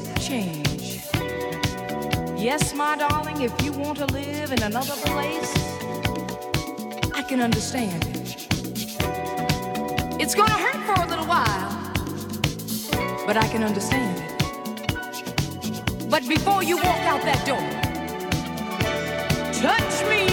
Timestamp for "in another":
4.52-4.94